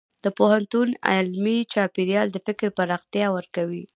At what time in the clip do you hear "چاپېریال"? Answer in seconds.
1.73-2.27